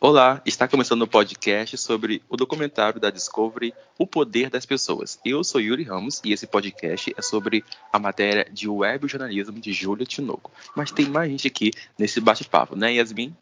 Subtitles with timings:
[0.00, 5.18] Olá, está começando o um podcast sobre o documentário da Discovery O Poder das Pessoas.
[5.24, 9.72] Eu sou Yuri Ramos e esse podcast é sobre a matéria de web jornalismo de
[9.72, 10.52] Júlia Tinoco.
[10.76, 13.36] Mas tem mais gente aqui nesse bate-papo, né, Yasmin?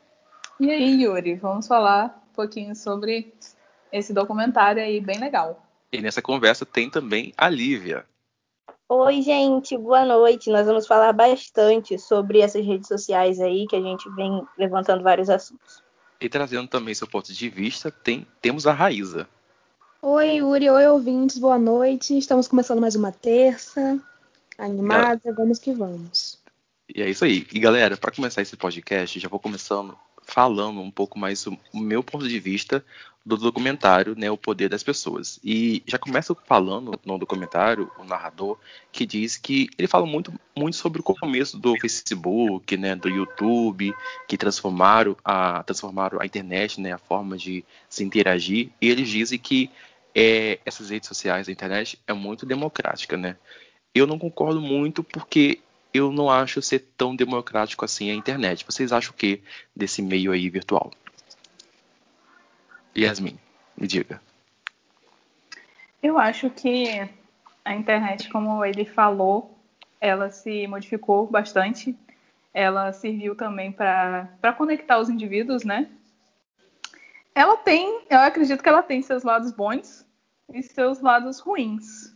[0.59, 3.35] E aí, Yuri, vamos falar um pouquinho sobre
[3.93, 5.63] esse documentário aí, bem legal.
[5.93, 8.07] E nessa conversa tem também a Lívia.
[8.88, 10.49] Oi, gente, boa noite.
[10.49, 15.29] Nós vamos falar bastante sobre essas redes sociais aí que a gente vem levantando vários
[15.29, 15.85] assuntos.
[16.20, 19.29] E trazendo também seu ponto de vista, tem, temos a Raíza.
[20.01, 20.70] Oi, Yuri.
[20.70, 21.38] Oi, ouvintes.
[21.38, 22.16] Boa noite.
[22.16, 24.01] Estamos começando mais uma terça.
[24.57, 26.38] Animada, vamos que vamos.
[26.95, 27.47] E é isso aí.
[27.52, 32.02] E galera, para começar esse podcast, já vou começando falando um pouco mais o meu
[32.02, 32.85] ponto de vista
[33.27, 35.41] do documentário, né, O Poder das Pessoas.
[35.43, 38.57] E já começa falando no documentário, o narrador,
[38.93, 43.93] que diz que ele fala muito, muito sobre o começo do Facebook, né, do YouTube,
[44.29, 48.71] que transformaram a, transformaram a internet, né, a forma de se interagir.
[48.80, 49.73] E eles dizem que
[50.15, 53.37] é, essas redes sociais, a internet, é muito democrática, né?
[53.93, 55.59] Eu não concordo muito porque
[55.93, 58.65] eu não acho ser tão democrático assim a internet.
[58.65, 59.43] Vocês acham o que
[59.74, 60.93] desse meio aí virtual?
[62.97, 63.39] Yasmin,
[63.77, 64.20] me diga.
[66.02, 67.08] Eu acho que
[67.64, 69.58] a internet, como ele falou,
[70.00, 71.97] ela se modificou bastante.
[72.55, 75.91] Ela serviu também para conectar os indivíduos, né?
[77.34, 80.06] Ela tem, eu acredito que ela tem seus lados bons
[80.55, 82.14] e seus lados ruins.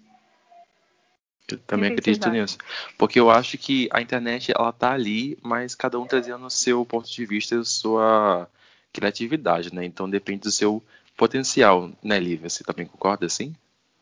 [1.51, 2.57] Eu também acredito nisso.
[2.97, 6.87] Porque eu acho que a internet, ela tá ali, mas cada um trazendo o seu
[6.87, 8.49] ponto de vista e sua
[8.93, 9.85] criatividade, né?
[9.85, 10.83] Então depende do seu
[11.17, 12.49] potencial, né, Lívia?
[12.49, 13.55] Você também concorda assim?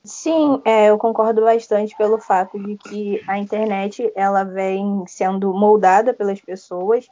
[0.05, 6.14] Sim, é, eu concordo bastante pelo fato de que a internet ela vem sendo moldada
[6.14, 7.08] pelas pessoas,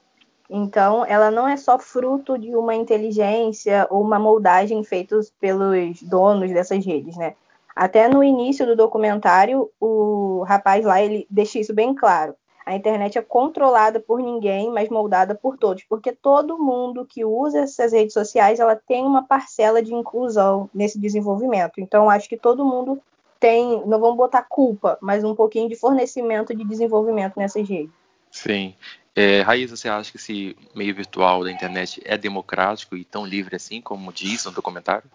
[0.49, 6.53] então ela não é só fruto de uma inteligência ou uma moldagem feitos pelos donos
[6.53, 7.35] dessas redes, né?
[7.75, 12.35] Até no início do documentário, o rapaz lá ele deixa isso bem claro.
[12.67, 17.61] A internet é controlada por ninguém, mas moldada por todos, porque todo mundo que usa
[17.61, 21.75] essas redes sociais, ela tem uma parcela de inclusão nesse desenvolvimento.
[21.81, 23.01] Então, acho que todo mundo
[23.39, 27.95] tem, não vamos botar culpa, mas um pouquinho de fornecimento de desenvolvimento nessas redes.
[28.33, 28.75] Sim.
[29.15, 33.81] É, você acha que esse meio virtual da internet é democrático e tão livre assim,
[33.81, 35.09] como diz no documentário?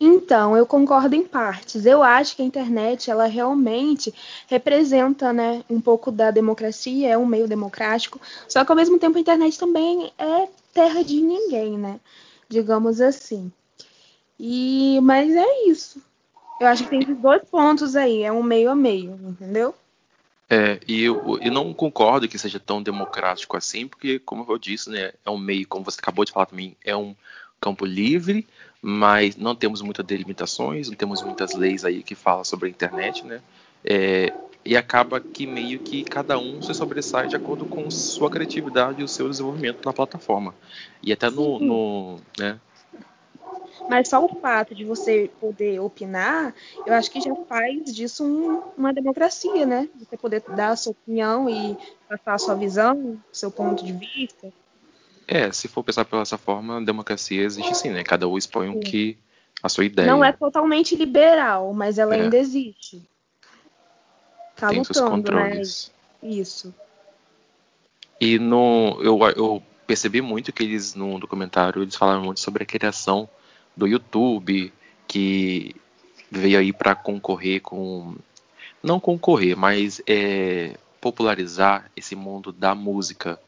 [0.00, 1.84] Então, eu concordo em partes.
[1.84, 4.14] Eu acho que a internet, ela realmente
[4.46, 8.20] representa, né, um pouco da democracia, é um meio democrático.
[8.48, 11.98] Só que ao mesmo tempo a internet também é terra de ninguém, né?
[12.48, 13.50] Digamos assim.
[14.38, 16.00] E mas é isso.
[16.60, 19.74] Eu acho que tem dois pontos aí, é um meio a meio, entendeu?
[20.50, 24.88] É, e eu, eu não concordo que seja tão democrático assim, porque, como eu disse,
[24.88, 27.14] né, é um meio, como você acabou de falar também, é um
[27.60, 28.46] campo livre,
[28.80, 33.24] mas não temos muitas delimitações, não temos muitas leis aí que falam sobre a internet,
[33.24, 33.40] né?
[33.84, 34.32] É,
[34.64, 39.04] e acaba que meio que cada um se sobressai de acordo com sua criatividade e
[39.04, 40.54] o seu desenvolvimento na plataforma.
[41.02, 42.60] E até no, no né?
[43.88, 48.62] Mas só o fato de você poder opinar, eu acho que já faz disso um,
[48.76, 49.88] uma democracia, né?
[49.98, 54.52] Você poder dar a sua opinião e passar a sua visão, seu ponto de vista.
[55.30, 58.02] É, se for pensar pela essa forma, a democracia existe sim, né?
[58.02, 59.18] Cada um expõe o que
[59.62, 60.08] a sua ideia.
[60.08, 62.22] Não é totalmente liberal, mas ela é.
[62.22, 63.06] ainda existe.
[64.56, 65.92] Tá Tem lutando, seus controles.
[66.22, 66.30] Né?
[66.30, 66.74] Isso.
[68.18, 72.66] E no, eu, eu percebi muito que eles, no documentário, eles falaram muito sobre a
[72.66, 73.28] criação
[73.76, 74.72] do YouTube,
[75.06, 75.76] que
[76.30, 78.16] veio aí para concorrer com.
[78.82, 83.38] Não concorrer, mas é, popularizar esse mundo da música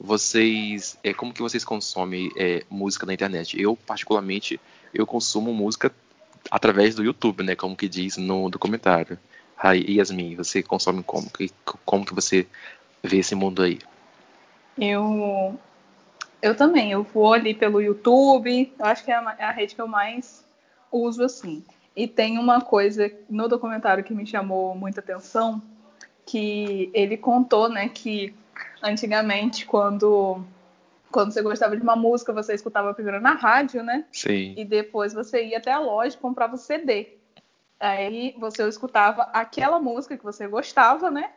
[0.00, 3.60] vocês, é, como que vocês consomem é, música na internet?
[3.60, 4.58] Eu, particularmente,
[4.94, 5.92] eu consumo música
[6.50, 7.54] através do YouTube, né?
[7.54, 9.18] Como que diz no documentário.
[9.58, 11.30] Aí, Yasmin, você consome como?
[11.84, 12.46] Como que você
[13.02, 13.78] vê esse mundo aí?
[14.78, 15.60] Eu,
[16.40, 16.90] eu também.
[16.90, 18.72] Eu vou ali pelo YouTube.
[18.78, 20.42] Eu acho que é a, é a rede que eu mais
[20.90, 21.62] uso assim.
[21.94, 25.60] E tem uma coisa no documentário que me chamou muita atenção,
[26.24, 28.34] que ele contou, né, que
[28.82, 30.42] antigamente, quando,
[31.10, 34.04] quando você gostava de uma música, você escutava primeiro na rádio, né?
[34.12, 34.54] Sim.
[34.56, 37.18] E depois você ia até a loja e comprava o CD.
[37.78, 41.32] Aí você escutava aquela música que você gostava, né?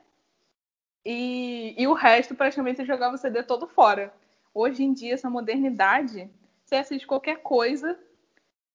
[1.06, 4.14] E, e o resto praticamente jogava o CD todo fora.
[4.54, 6.30] Hoje em dia, essa modernidade,
[6.66, 7.98] você assiste qualquer coisa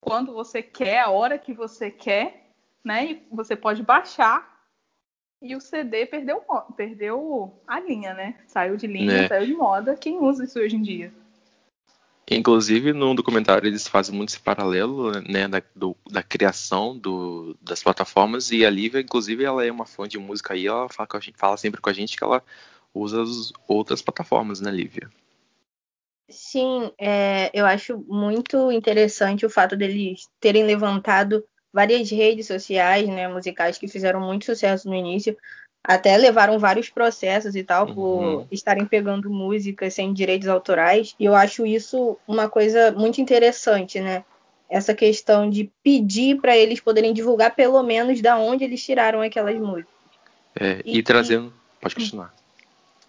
[0.01, 2.51] quando você quer, a hora que você quer,
[2.83, 3.05] né?
[3.05, 4.48] E você pode baixar
[5.41, 6.41] e o CD perdeu,
[6.75, 8.35] perdeu a linha, né?
[8.47, 9.27] Saiu de linha, é.
[9.27, 9.95] saiu de moda.
[9.95, 11.13] Quem usa isso hoje em dia?
[12.29, 17.81] Inclusive, no documentário, eles fazem muito esse paralelo né, da, do, da criação do, das
[17.81, 18.51] plataformas.
[18.51, 20.67] E a Lívia, inclusive, ela é uma fã de música aí.
[20.67, 22.43] Ela fala, fala sempre com a gente que ela
[22.93, 25.09] usa as outras plataformas, né, Lívia?
[26.29, 31.43] Sim, é, eu acho muito interessante o fato deles terem levantado
[31.73, 35.37] várias redes sociais, né, musicais que fizeram muito sucesso no início,
[35.83, 38.47] até levaram vários processos e tal por uhum.
[38.51, 41.15] estarem pegando músicas sem direitos autorais.
[41.19, 44.23] E eu acho isso uma coisa muito interessante, né?
[44.69, 49.57] Essa questão de pedir para eles poderem divulgar pelo menos da onde eles tiraram aquelas
[49.57, 49.93] músicas.
[50.59, 52.33] É, e, e, trazendo, pode continuar.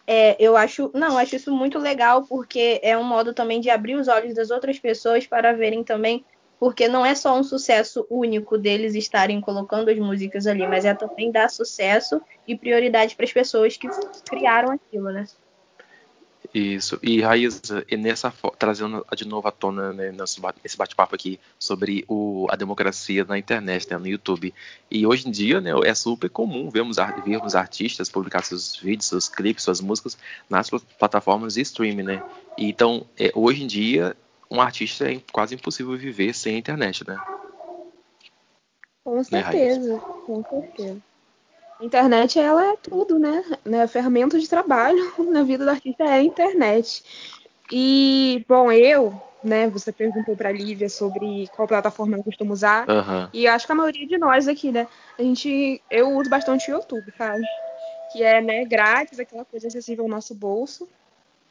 [0.07, 3.95] É, eu acho, não, acho isso muito legal porque é um modo também de abrir
[3.95, 6.25] os olhos das outras pessoas para verem também
[6.61, 10.93] porque não é só um sucesso único deles estarem colocando as músicas ali, mas é
[10.93, 13.89] também dar sucesso e prioridade para as pessoas que
[14.29, 15.27] criaram aquilo, né?
[16.53, 16.99] Isso.
[17.03, 20.13] E Raíssa, e nessa trazendo de novo à tona né,
[20.65, 24.53] esse bate-papo aqui sobre o, a democracia na internet, né, no YouTube.
[24.91, 29.29] E hoje em dia, né, é super comum vermos, vermos artistas publicar seus vídeos, seus
[29.29, 30.19] clipes, suas músicas
[30.49, 30.69] nas
[30.99, 32.23] plataformas de streaming, né?
[32.59, 34.17] Então, é, hoje em dia
[34.51, 37.17] um artista é quase impossível viver sem a internet, né?
[39.05, 41.01] Com né, certeza, né, com certeza.
[41.81, 43.43] A internet, ela é tudo, né?
[43.65, 43.87] né?
[43.87, 47.03] Ferramenta de trabalho na vida do artista é a internet.
[47.73, 52.87] E, bom, eu, né, você perguntou para Lívia sobre qual plataforma eu costumo usar.
[52.89, 53.29] Uhum.
[53.33, 54.87] E acho que a maioria de nós aqui, né,
[55.19, 57.43] a gente, eu uso bastante o YouTube, sabe?
[58.13, 60.89] Que é, né, grátis, aquela coisa acessível ao nosso bolso.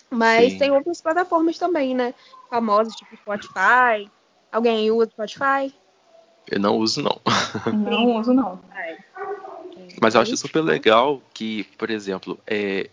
[0.09, 0.57] Mas Sim.
[0.59, 2.13] tem outras plataformas também, né?
[2.49, 4.09] Famosas, tipo Spotify.
[4.51, 5.73] Alguém usa Spotify?
[6.49, 7.21] Eu não uso, não.
[7.71, 8.59] Não uso, não.
[10.01, 12.89] Mas eu acho super legal que, por exemplo, é,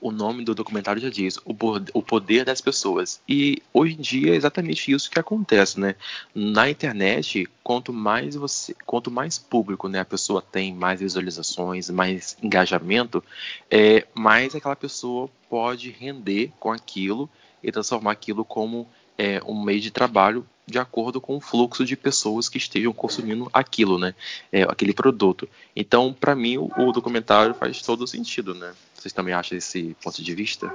[0.00, 3.20] o nome do documentário já diz, o, poder das pessoas.
[3.28, 5.94] E hoje em dia é exatamente isso que acontece, né?
[6.34, 12.36] Na internet, quanto mais você, quanto mais público né, a pessoa tem, mais visualizações, mais
[12.42, 13.22] engajamento,
[13.70, 17.28] é, mais aquela pessoa pode render com aquilo
[17.62, 18.88] e transformar aquilo como
[19.20, 23.50] é, um meio de trabalho de acordo com o fluxo de pessoas que estejam consumindo
[23.52, 24.14] aquilo, né?
[24.50, 25.46] É, aquele produto.
[25.76, 28.72] Então, para mim, o, o, documentário faz todo sentido, né?
[28.94, 30.72] Vocês também acham esse ponto de vista?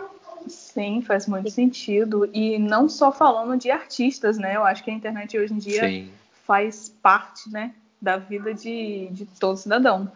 [0.47, 2.29] Sim, faz muito sentido.
[2.31, 4.55] E não só falando de artistas, né?
[4.55, 6.11] Eu acho que a internet hoje em dia Sim.
[6.45, 10.11] faz parte, né, da vida de, de todo cidadão.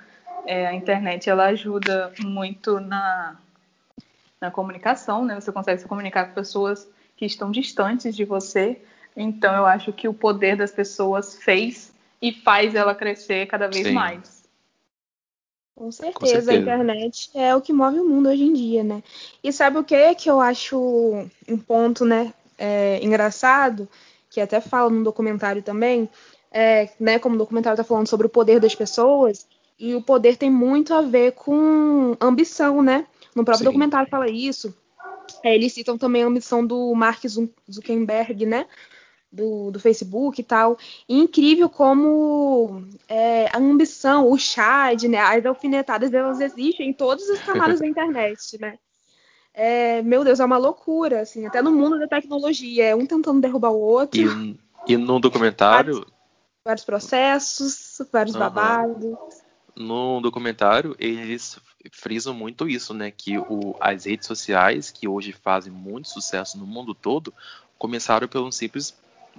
[0.46, 3.38] É, a internet ela ajuda muito na,
[4.40, 5.40] na comunicação, né?
[5.40, 6.88] Você consegue se comunicar com pessoas
[7.20, 8.82] que estão distantes de você.
[9.14, 13.86] Então, eu acho que o poder das pessoas fez e faz ela crescer cada vez
[13.86, 13.94] Sim.
[13.94, 14.48] mais.
[15.76, 18.86] Com certeza, Com certeza, a internet é o que move o mundo hoje em dia,
[18.86, 19.04] né?
[19.44, 20.80] E sabe o que que eu acho
[21.46, 23.88] um ponto, né, é, engraçado,
[24.30, 26.10] que até fala no documentário também,
[26.50, 29.46] é, né, como o documentário está falando sobre o poder das pessoas,
[29.78, 33.06] e o poder tem muito a ver com ambição, né?
[33.36, 33.72] No próprio Sim.
[33.72, 34.74] documentário fala isso.
[35.44, 37.24] É, eles citam também a ambição do Mark
[37.70, 38.66] Zuckerberg, né?
[39.32, 40.78] Do, do Facebook e tal.
[41.08, 45.20] E incrível como é, a ambição, o chad, né?
[45.20, 48.78] As alfinetadas, elas existem em todas as camadas da internet, né?
[49.54, 53.42] É, meu Deus, é uma loucura, assim, até no mundo da tecnologia, é um tentando
[53.42, 54.22] derrubar o outro.
[54.88, 55.96] E, e no documentário.
[55.96, 56.14] Vários,
[56.64, 58.40] vários processos, vários uhum.
[58.40, 59.18] babados.
[59.76, 61.60] No documentário, eles
[61.92, 63.12] frisam muito isso, né?
[63.12, 67.34] Que o, as redes sociais, que hoje fazem muito sucesso no mundo todo,
[67.78, 68.94] começaram pelo simples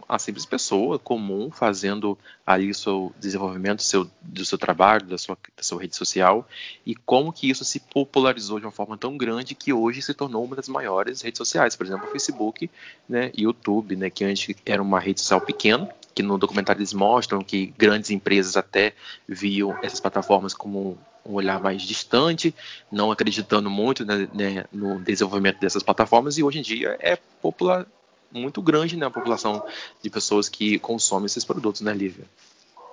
[0.09, 5.37] a simples pessoa comum fazendo ali o seu desenvolvimento seu, do seu trabalho, da sua,
[5.57, 6.49] da sua rede social,
[6.87, 10.45] e como que isso se popularizou de uma forma tão grande que hoje se tornou
[10.45, 12.71] uma das maiores redes sociais, por exemplo, o Facebook,
[13.09, 17.43] né, YouTube, né, que antes era uma rede social pequena, que no documentário eles mostram
[17.43, 18.95] que grandes empresas até
[19.29, 22.55] viam essas plataformas como um olhar mais distante,
[22.91, 27.87] não acreditando muito né, né, no desenvolvimento dessas plataformas, e hoje em dia é popular,
[28.33, 29.63] muito grande né, a população
[30.03, 32.25] de pessoas que consomem esses produtos, né, Lívia?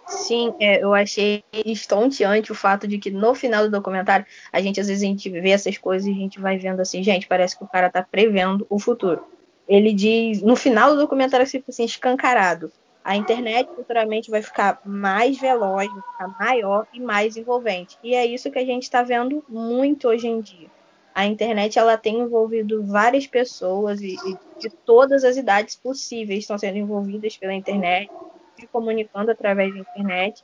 [0.07, 4.79] Sim, é, eu achei estonteante o fato de que no final do documentário, a gente
[4.79, 7.57] às vezes a gente vê essas coisas e a gente vai vendo assim, gente, parece
[7.57, 9.21] que o cara tá prevendo o futuro.
[9.67, 12.71] Ele diz, no final do documentário, assim, escancarado,
[13.07, 17.97] a internet futuramente vai ficar mais veloz, vai ficar maior e mais envolvente.
[18.03, 20.67] E é isso que a gente está vendo muito hoje em dia.
[21.15, 26.57] A internet ela tem envolvido várias pessoas e, e de todas as idades possíveis estão
[26.57, 28.11] sendo envolvidas pela internet,
[28.59, 30.43] se comunicando através da internet.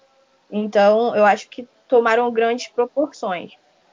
[0.49, 3.51] Então, eu acho que tomaram grandes proporções.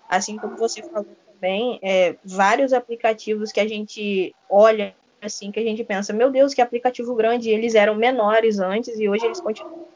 [0.08, 5.62] Assim como você falou também, é, vários aplicativos que a gente olha assim que a
[5.62, 9.86] gente pensa, meu Deus, que aplicativo grande, eles eram menores antes e hoje eles continuam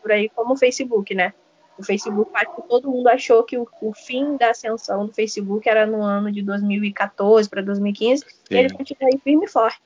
[0.00, 1.32] por aí como o Facebook, né?
[1.78, 5.68] O Facebook, acho que todo mundo achou que o, o, fim da ascensão do Facebook
[5.68, 8.28] era no ano de 2014 para 2015, Sim.
[8.50, 9.80] e ele continua aí firme e forte.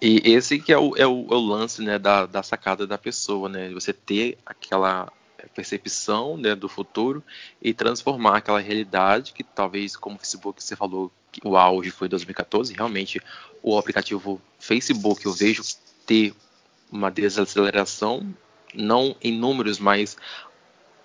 [0.00, 2.98] E esse que é o, é o, é o lance né, da, da, sacada da
[2.98, 3.70] pessoa, né?
[3.70, 5.12] Você ter aquela
[5.54, 7.22] percepção né, do futuro
[7.60, 11.12] e transformar aquela realidade que talvez, como o Facebook você falou,
[11.44, 13.20] o auge foi em 2014, realmente
[13.62, 15.62] o aplicativo Facebook eu vejo
[16.06, 16.34] ter
[16.90, 18.34] uma desaceleração,
[18.74, 20.16] não em números, mas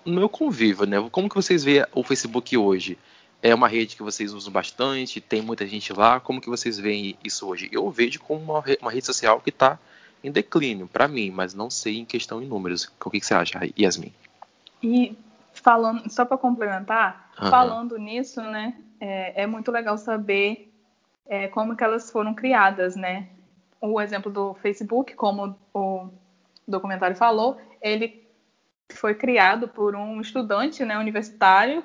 [0.04, 0.96] no meu convívio, né?
[1.10, 2.98] Como que vocês veem o Facebook hoje?
[3.42, 6.18] É uma rede que vocês usam bastante, tem muita gente lá.
[6.18, 7.68] Como que vocês veem isso hoje?
[7.70, 9.78] Eu vejo como uma, uma rede social que está
[10.24, 12.90] em declínio, para mim, mas não sei em questão em números.
[13.00, 14.12] O que, que você acha, Yasmin?
[14.82, 15.16] E
[15.52, 17.50] falando, só para complementar, uhum.
[17.50, 20.72] falando nisso, né, é, é, muito legal saber
[21.26, 23.28] é, como que elas foram criadas, né?
[23.80, 26.08] O exemplo do Facebook, como o
[26.66, 28.26] documentário falou, ele
[28.90, 31.84] foi criado por um estudante, né, universitário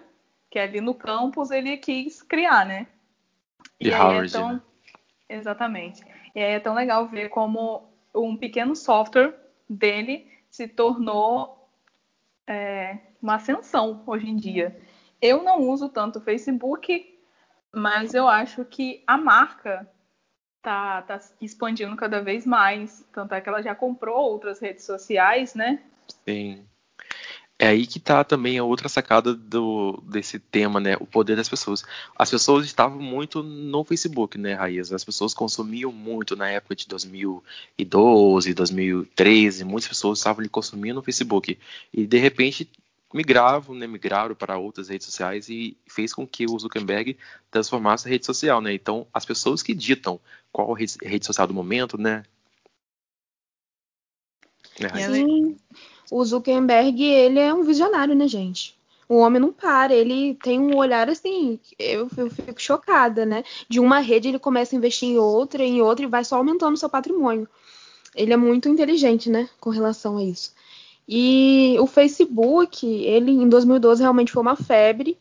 [0.53, 2.85] que ali no campus ele quis criar, né?
[3.79, 4.53] E, e Harvard, é tão...
[4.53, 4.61] né?
[5.27, 6.03] Exatamente.
[6.35, 9.33] E aí é tão legal ver como um pequeno software
[9.67, 11.67] dele se tornou
[12.45, 14.79] é, uma ascensão hoje em dia.
[15.23, 17.17] Eu não uso tanto o Facebook,
[17.73, 19.89] mas eu acho que a marca
[20.61, 23.07] tá, tá expandindo cada vez mais.
[23.13, 25.81] Tanto é que ela já comprou outras redes sociais, né?
[26.27, 26.65] Sim.
[27.57, 30.97] É aí que está também a outra sacada do, desse tema, né?
[30.99, 31.85] O poder das pessoas.
[32.17, 34.91] As pessoas estavam muito no Facebook, né, Raiz?
[34.91, 39.63] As pessoas consumiam muito na época de 2012, 2013.
[39.63, 41.57] Muitas pessoas estavam consumindo no Facebook.
[41.93, 42.69] E, de repente,
[43.13, 47.17] migravam, né, migraram para outras redes sociais e fez com que o Zuckerberg
[47.51, 48.73] transformasse a rede social, né?
[48.73, 50.19] Então, as pessoas que ditam
[50.51, 52.23] qual rede, social do momento, né?
[54.79, 55.55] É, Sim
[56.13, 58.77] o Zuckerberg, ele é um visionário, né, gente?
[59.09, 63.43] O homem não para, ele tem um olhar assim, eu, eu, fico chocada, né?
[63.67, 66.77] De uma rede ele começa a investir em outra, em outra e vai só aumentando
[66.77, 67.47] seu patrimônio.
[68.15, 70.53] Ele é muito inteligente, né, com relação a isso.
[71.07, 75.17] E o Facebook, ele em 2012 realmente foi uma febre.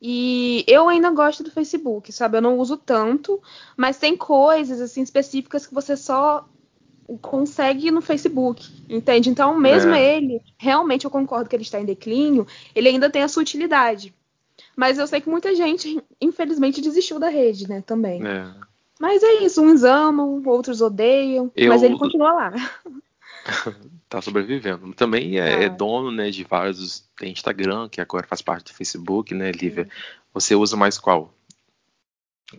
[0.00, 2.36] E eu ainda gosto do Facebook, sabe?
[2.36, 3.40] Eu não uso tanto,
[3.76, 6.44] mas tem coisas assim específicas que você só
[7.20, 9.30] consegue no Facebook, entende?
[9.30, 10.16] Então, mesmo é.
[10.16, 14.14] ele, realmente eu concordo que ele está em declínio, ele ainda tem a sua utilidade.
[14.76, 18.26] Mas eu sei que muita gente, infelizmente, desistiu da rede, né, também.
[18.26, 18.50] É.
[19.00, 21.68] Mas é isso, uns amam, outros odeiam, eu...
[21.68, 22.52] mas ele continua lá.
[24.08, 24.92] tá sobrevivendo.
[24.94, 25.62] Também é, ah.
[25.64, 29.88] é, dono, né, de vários, tem Instagram, que agora faz parte do Facebook, né, Lívia?
[30.32, 31.32] Você usa mais qual?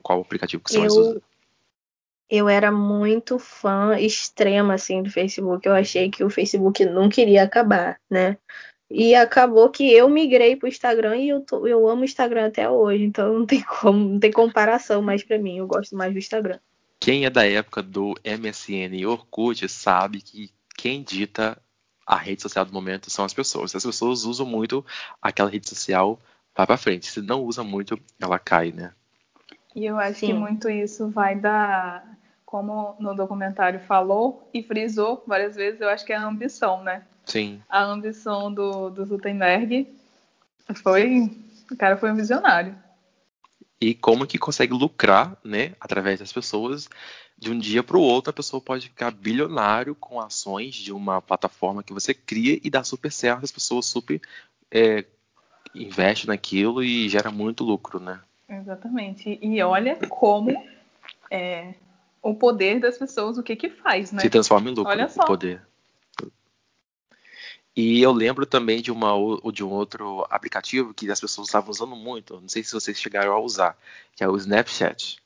[0.01, 0.81] Qual aplicativo que você eu...
[0.81, 1.21] mais usa?
[2.29, 5.67] eu era muito fã extrema assim do Facebook.
[5.67, 8.37] Eu achei que o Facebook não queria acabar, né?
[8.89, 12.67] E acabou que eu migrei pro Instagram e eu, tô, eu amo o Instagram até
[12.67, 15.57] hoje, então não tem como, não tem comparação mais para mim.
[15.57, 16.57] Eu gosto mais do Instagram.
[16.99, 20.49] Quem é da época do MSN e Orkut sabe que
[20.83, 21.57] quem dita
[22.05, 23.73] a rede social do momento são as pessoas.
[23.73, 24.85] As pessoas usam muito
[25.21, 26.19] aquela rede social
[26.53, 27.09] vai para frente.
[27.09, 28.91] Se não usa muito, ela cai, né?
[29.73, 30.27] E eu acho Sim.
[30.27, 32.03] que muito isso vai da
[32.45, 37.03] como no documentário falou e frisou várias vezes, eu acho que é a ambição, né?
[37.25, 37.61] Sim.
[37.69, 39.87] A ambição do, do Gutenberg
[40.83, 41.31] foi.
[41.71, 42.75] O cara foi um visionário.
[43.83, 46.89] E como que consegue lucrar, né, através das pessoas,
[47.37, 51.21] de um dia para o outro a pessoa pode ficar bilionário com ações de uma
[51.21, 54.21] plataforma que você cria e dá super certo, as pessoas super
[54.71, 55.03] é,
[55.75, 58.21] investem naquilo e gera muito lucro, né?
[58.47, 59.37] Exatamente.
[59.41, 60.51] E olha como
[61.29, 61.73] é,
[62.21, 64.21] o poder das pessoas, o que que faz, né?
[64.21, 65.23] Se transforma em lucro, Olha só.
[65.23, 65.61] o poder.
[67.75, 69.13] E eu lembro também de, uma,
[69.51, 73.33] de um outro aplicativo que as pessoas estavam usando muito, não sei se vocês chegaram
[73.33, 73.75] a usar,
[74.15, 75.17] que é o Snapchat.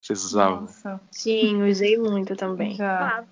[0.00, 0.62] Vocês usavam?
[0.62, 1.00] Nossa.
[1.10, 2.74] Sim, usei muito também.
[2.74, 3.24] Já.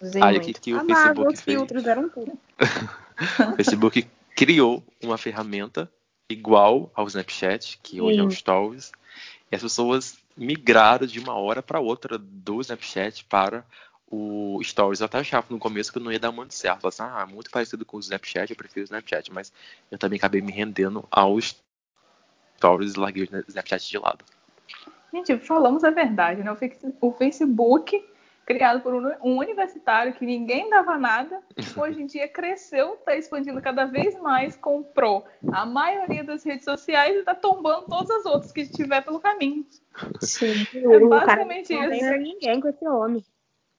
[0.00, 0.46] Usei Aí, muito.
[0.46, 1.56] que, que o Amava, Facebook os fez?
[1.56, 2.38] filtros eram tudo.
[3.52, 5.90] o Facebook criou uma ferramenta
[6.28, 8.22] igual ao Snapchat, que hoje Sim.
[8.22, 8.92] é o Stories,
[9.50, 13.64] e as pessoas migraram de uma hora para outra do Snapchat para
[14.14, 15.00] o Stories.
[15.00, 16.86] Eu até achava no começo que não ia dar muito certo.
[16.86, 19.32] assim, ah, muito parecido com o Snapchat, eu prefiro o Snapchat.
[19.32, 19.52] Mas
[19.90, 21.62] eu também acabei me rendendo aos
[22.56, 24.24] Stories e larguei o Snapchat de lado.
[25.12, 26.56] Gente, falamos a verdade, né?
[27.00, 28.04] O Facebook
[28.44, 31.40] criado por um universitário que ninguém dava nada,
[31.76, 37.14] hoje em dia cresceu, está expandindo cada vez mais, comprou a maioria das redes sociais
[37.14, 39.64] e está tombando todas as outras que tiver pelo caminho.
[40.20, 42.18] Sim, É basicamente Não tem isso.
[42.18, 43.24] ninguém com esse homem.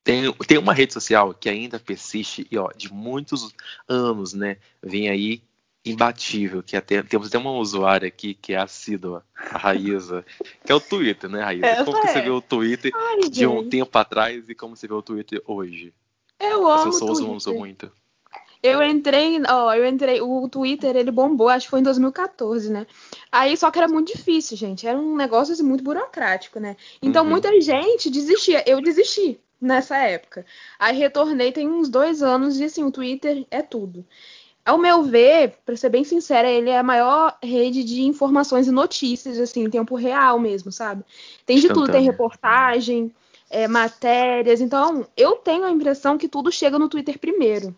[0.06, 3.52] Tem, tem uma rede social que ainda persiste, e ó, de muitos
[3.90, 4.58] anos, né?
[4.82, 5.42] Vem aí
[5.84, 10.24] imbatível, que até temos até uma usuária aqui que é assídua, a Raíza,
[10.64, 11.84] que é o Twitter, né, Raíza?
[11.84, 12.22] Como que você é.
[12.22, 15.92] vê o Twitter Ai, de um tempo atrás e como você vê o Twitter hoje?
[16.40, 17.36] Eu As amo pessoas Twitter.
[17.36, 17.92] usam muito.
[18.62, 22.86] Eu entrei, ó, eu entrei, o Twitter ele bombou, acho que foi em 2014, né?
[23.32, 26.78] Aí só que era muito difícil, gente, era um negócio assim, muito burocrático, né?
[27.02, 27.30] Então Uhum.
[27.32, 30.46] muita gente desistia, eu desisti nessa época.
[30.78, 34.06] Aí retornei tem uns dois anos e assim, o Twitter é tudo.
[34.66, 38.72] Ao meu ver, pra ser bem sincera, ele é a maior rede de informações e
[38.72, 41.04] notícias, assim, em tempo real mesmo, sabe?
[41.46, 43.14] Tem de tudo, tem reportagem,
[43.48, 44.62] é, matérias.
[44.62, 47.76] Então, eu tenho a impressão que tudo chega no Twitter primeiro.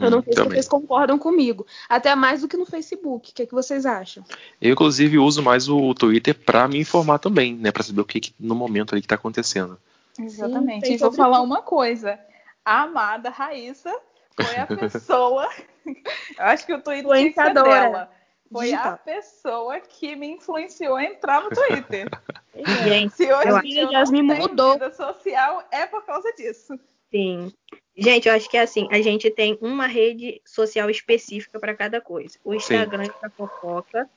[0.00, 0.52] Eu não Uhum, sei se também.
[0.52, 1.66] vocês concordam comigo.
[1.88, 3.30] Até mais do que no Facebook.
[3.30, 4.24] O que, é que vocês acham?
[4.60, 7.70] Eu, inclusive, uso mais o Twitter para me informar também, né?
[7.70, 9.78] Para saber o que, que no momento ali que tá acontecendo.
[10.18, 10.86] Exatamente.
[10.86, 12.18] Sim, e vou falar uma coisa.
[12.64, 13.94] A amada Raíssa
[14.40, 15.48] foi a pessoa.
[16.38, 18.10] Eu acho que o Twitter Influenciadora dela.
[18.50, 22.08] Foi a pessoa que me influenciou a entrar no Twitter.
[22.84, 24.74] Gente, Se hoje Eu acho eu tenho mudou.
[24.74, 26.78] vida social, é por causa disso.
[27.10, 27.52] sim.
[27.96, 32.00] Gente, eu acho que é assim, a gente tem uma rede social específica para cada
[32.00, 32.38] coisa.
[32.44, 34.10] O Instagram é para fofoca,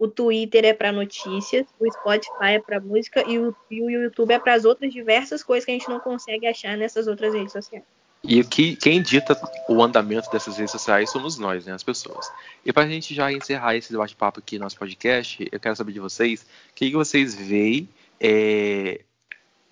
[0.00, 4.32] o Twitter é para notícias, o Spotify é para música e o, e o YouTube
[4.32, 7.52] é para as outras diversas coisas que a gente não consegue achar nessas outras redes
[7.52, 7.84] sociais.
[8.24, 9.38] E que, quem dita
[9.68, 12.30] o andamento dessas redes sociais somos nós, né, as pessoas.
[12.64, 15.92] E para a gente já encerrar esse bate-papo aqui no nosso podcast, eu quero saber
[15.92, 17.88] de vocês, o que, que vocês veem
[18.18, 19.00] é,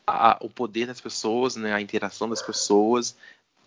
[0.06, 3.16] a- o poder das pessoas, né, a interação das pessoas,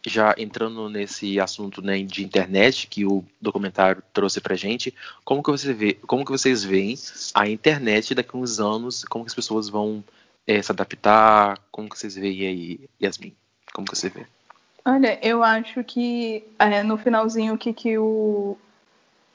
[0.06, 4.94] já entrando nesse assunto né, de internet que o documentário trouxe pra gente,
[5.24, 6.96] como que você vê, como que vocês veem
[7.34, 10.04] a internet daqui a uns anos, como que as pessoas vão
[10.48, 13.36] é, se adaptar, como que vocês veem aí, Yasmin?
[13.74, 14.26] Como que você vê?
[14.84, 18.58] Olha, eu acho que é, no finalzinho que, que o,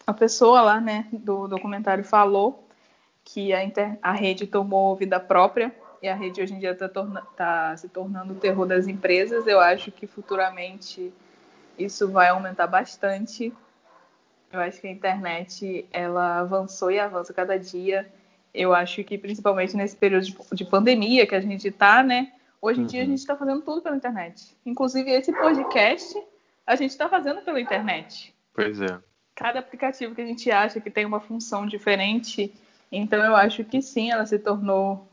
[0.06, 2.66] a pessoa lá, né, do documentário falou,
[3.24, 5.72] que a, inter- a rede tomou vida própria
[6.06, 9.46] e a rede hoje em dia está se tornando o terror das empresas.
[9.46, 11.12] Eu acho que futuramente
[11.78, 13.52] isso vai aumentar bastante.
[14.52, 18.08] Eu acho que a internet ela avançou e avança cada dia.
[18.54, 22.32] Eu acho que principalmente nesse período de, de pandemia que a gente está, né?
[22.62, 23.10] Hoje em dia a Uhum.
[23.10, 24.56] gente está fazendo tudo pela internet.
[24.64, 26.16] Inclusive esse podcast
[26.66, 28.32] a gente está fazendo pela internet.
[28.54, 28.98] Pois é.
[29.34, 32.54] Cada aplicativo que a gente acha que tem uma função diferente,
[32.90, 35.06] então eu acho que sim, ela se tornou,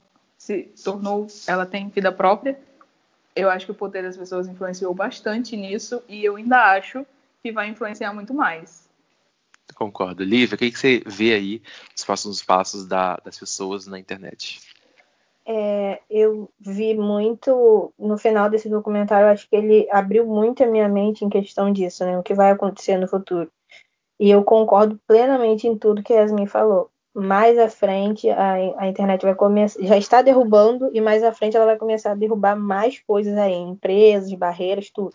[0.43, 2.59] se tornou, ela tem vida própria.
[3.33, 7.05] Eu acho que o poder das pessoas influenciou bastante nisso e eu ainda acho
[7.41, 8.89] que vai influenciar muito mais.
[9.73, 10.21] Concordo.
[10.21, 11.61] Lívia, o que, que você vê aí
[11.95, 14.59] os próximos passos da- das pessoas na internet?
[15.45, 20.67] É, eu vi muito no final desse documentário, eu acho que ele abriu muito a
[20.67, 22.19] minha mente em questão disso, né?
[22.19, 23.49] O que vai acontecer no futuro.
[24.19, 26.92] E eu concordo plenamente em tudo que a Yasmin falou.
[27.13, 31.55] Mais à frente, a, a internet vai começar, já está derrubando, e mais à frente
[31.55, 35.13] ela vai começar a derrubar mais coisas aí, empresas, barreiras, tudo.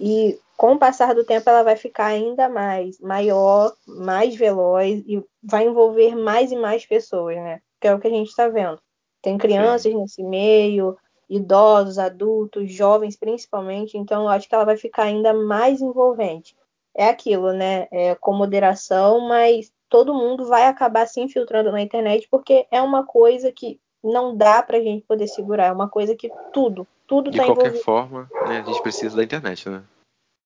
[0.00, 5.22] E com o passar do tempo, ela vai ficar ainda mais maior, mais veloz e
[5.42, 7.60] vai envolver mais e mais pessoas, né?
[7.80, 8.80] Que é o que a gente está vendo.
[9.22, 10.96] Tem crianças nesse meio,
[11.28, 16.56] idosos, adultos, jovens principalmente, então eu acho que ela vai ficar ainda mais envolvente.
[16.94, 17.86] É aquilo, né?
[17.90, 23.04] É com moderação, mas todo mundo vai acabar se infiltrando na internet porque é uma
[23.04, 27.36] coisa que não dá pra gente poder segurar, é uma coisa que tudo, tudo De
[27.36, 27.84] tá qualquer envolvido.
[27.84, 29.82] forma, né, a gente precisa da internet, né?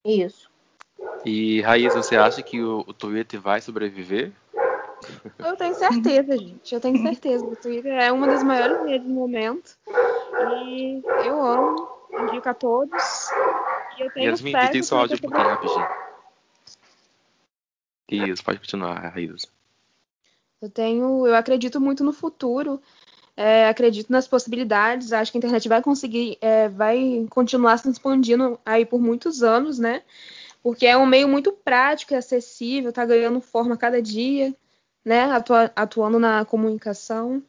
[0.04, 0.50] Isso.
[1.24, 4.32] E Raíssa, você acha que o, o Twitter vai sobreviver?
[5.38, 6.74] Eu tenho certeza, gente.
[6.74, 7.44] Eu tenho certeza.
[7.44, 9.76] O Twitter é uma das maiores redes do momento.
[10.66, 11.88] E eu amo,
[12.20, 13.30] indico a todos.
[13.98, 16.03] E eu tenho Yasmin, desliga que seu o áudio um pouquinho rapidinho.
[18.14, 19.48] Isso, pode continuar, Raíssa.
[20.60, 22.80] Eu tenho, eu acredito muito no futuro,
[23.36, 28.58] é, acredito nas possibilidades, acho que a internet vai conseguir, é, vai continuar se expandindo
[28.64, 30.02] aí por muitos anos, né?
[30.62, 34.54] Porque é um meio muito prático e acessível, tá ganhando forma a cada dia,
[35.04, 35.24] né?
[35.24, 37.42] Atua- atuando na comunicação.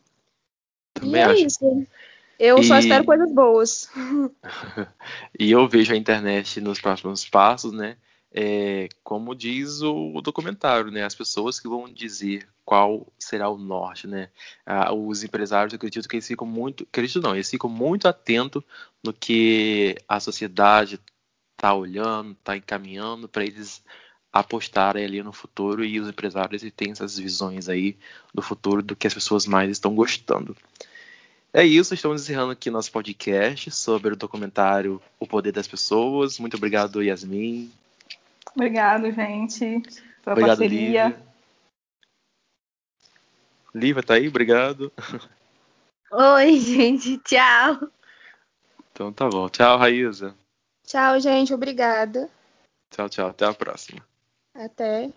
[0.94, 1.46] Também e é acho.
[1.46, 1.88] isso.
[2.38, 3.90] Eu só E- espero coisas boas.
[5.40, 7.98] E eu vejo a internet nos próximos passos, né?
[8.38, 11.06] É, como diz o, documentário, né?
[11.06, 14.30] As pessoas que vão dizer qual será o norte, né?
[14.66, 18.62] Ah, os empresários, eu acredito que eles ficam muito, acredito não, eles ficam muito atentos
[19.02, 21.00] no que a sociedade
[21.54, 23.82] está olhando, está encaminhando para eles
[24.34, 27.98] apostarem ali no futuro e os empresários têm essas visões aí
[28.34, 30.58] do futuro do que as pessoas mais estão gostando.
[31.54, 36.38] É isso, estamos encerrando aqui nosso podcast sobre o documentário O Poder das Pessoas.
[36.38, 37.72] Muito obrigado, Yasmin.
[38.56, 39.82] Obrigado, gente,
[40.24, 41.08] pela obrigado, parceria.
[41.08, 41.26] Lívia.
[43.74, 44.28] Lívia, tá aí?
[44.30, 44.92] Obrigado.
[46.12, 47.18] Oi, gente.
[47.20, 47.90] Tchau.
[48.92, 49.50] Então tá bom.
[49.50, 50.34] Tchau, Raíza.
[50.86, 51.54] Tchau, gente.
[51.54, 52.30] Obrigada.
[52.90, 53.28] Tchau, tchau.
[53.28, 54.02] Até a próxima.
[54.54, 55.12] Até.